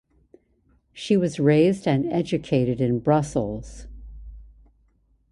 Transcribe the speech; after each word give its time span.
She 0.93 1.15
was 1.15 1.39
raised 1.39 1.87
and 1.87 2.11
educated 2.11 2.81
in 2.81 3.01
Brussels. 3.01 3.85